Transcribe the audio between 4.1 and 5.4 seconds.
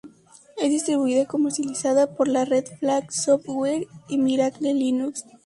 Miracle Linux.